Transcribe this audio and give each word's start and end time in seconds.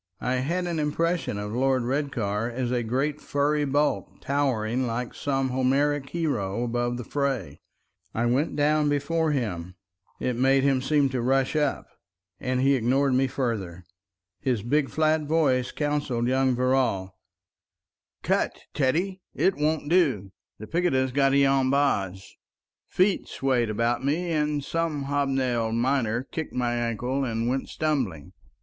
I 0.19 0.37
had 0.37 0.65
an 0.65 0.79
impression 0.79 1.37
of 1.37 1.53
Lord 1.53 1.83
Redcar 1.83 2.49
as 2.49 2.71
a 2.71 2.81
great 2.81 3.21
furry 3.21 3.65
bulk, 3.65 4.19
towering 4.19 4.87
like 4.87 5.13
some 5.13 5.49
Homeric 5.49 6.09
hero 6.09 6.63
above 6.63 6.97
the 6.97 7.03
fray. 7.03 7.59
I 8.11 8.25
went 8.25 8.55
down 8.55 8.89
before 8.89 9.31
him—it 9.31 10.35
made 10.35 10.63
him 10.63 10.81
seem 10.81 11.09
to 11.09 11.21
rush 11.21 11.55
up—and 11.55 12.61
he 12.61 12.73
ignored 12.73 13.13
me 13.13 13.27
further. 13.27 13.83
His 14.39 14.63
big 14.63 14.89
flat 14.89 15.21
voice 15.25 15.71
counseled 15.71 16.25
young 16.27 16.55
Verrall— 16.55 17.15
"Cut, 18.23 18.59
Teddy! 18.73 19.21
It 19.35 19.55
won't 19.55 19.87
do. 19.87 20.31
The 20.57 20.65
picketa's 20.65 21.11
got 21.11 21.31
i'on 21.35 21.69
bahs...." 21.69 22.23
Feet 22.97 23.27
swayed 23.27 23.69
about 23.69 24.03
me, 24.03 24.31
and 24.31 24.63
some 24.63 25.03
hobnailed 25.03 25.75
miner 25.75 26.23
kicked 26.23 26.53
my 26.53 26.73
ankle 26.73 27.23
and 27.23 27.47
went 27.47 27.69
stumbling. 27.69 28.33